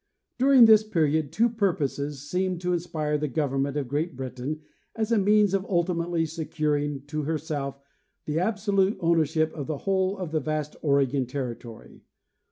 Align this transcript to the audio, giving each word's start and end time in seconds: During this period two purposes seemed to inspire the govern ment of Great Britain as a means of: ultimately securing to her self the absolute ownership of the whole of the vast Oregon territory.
During 0.39 0.65
this 0.65 0.83
period 0.83 1.31
two 1.31 1.47
purposes 1.47 2.27
seemed 2.27 2.59
to 2.61 2.73
inspire 2.73 3.19
the 3.19 3.27
govern 3.27 3.61
ment 3.61 3.77
of 3.77 3.87
Great 3.87 4.15
Britain 4.15 4.61
as 4.95 5.11
a 5.11 5.19
means 5.19 5.53
of: 5.53 5.63
ultimately 5.65 6.25
securing 6.25 7.03
to 7.05 7.21
her 7.21 7.37
self 7.37 7.79
the 8.25 8.39
absolute 8.39 8.97
ownership 8.99 9.53
of 9.53 9.67
the 9.67 9.77
whole 9.85 10.17
of 10.17 10.31
the 10.31 10.39
vast 10.39 10.75
Oregon 10.81 11.27
territory. 11.27 12.01